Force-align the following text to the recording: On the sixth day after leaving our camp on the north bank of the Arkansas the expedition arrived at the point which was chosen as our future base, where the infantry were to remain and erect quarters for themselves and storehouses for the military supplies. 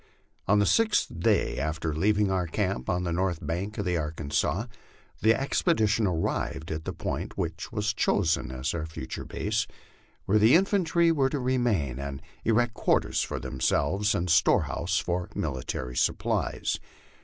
On 0.47 0.57
the 0.57 0.65
sixth 0.65 1.11
day 1.19 1.59
after 1.59 1.93
leaving 1.93 2.31
our 2.31 2.47
camp 2.47 2.89
on 2.89 3.03
the 3.03 3.13
north 3.13 3.37
bank 3.45 3.77
of 3.77 3.85
the 3.85 3.97
Arkansas 3.97 4.65
the 5.21 5.35
expedition 5.39 6.07
arrived 6.07 6.71
at 6.71 6.85
the 6.85 6.91
point 6.91 7.37
which 7.37 7.71
was 7.71 7.93
chosen 7.93 8.49
as 8.49 8.73
our 8.73 8.87
future 8.87 9.25
base, 9.25 9.67
where 10.25 10.39
the 10.39 10.55
infantry 10.55 11.11
were 11.11 11.29
to 11.29 11.39
remain 11.39 11.99
and 11.99 12.19
erect 12.43 12.73
quarters 12.73 13.21
for 13.21 13.37
themselves 13.39 14.15
and 14.15 14.31
storehouses 14.31 14.97
for 14.97 15.29
the 15.31 15.39
military 15.39 15.95
supplies. 15.95 16.79